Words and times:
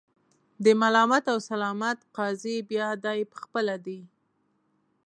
د 0.63 0.65
ملامت 0.81 1.23
او 1.33 1.37
سلامت 1.49 1.97
قاضي 2.17 2.57
بیا 2.69 2.87
دای 3.05 3.19
په 3.31 3.37
خپله 3.43 3.75
دی. 3.85 3.99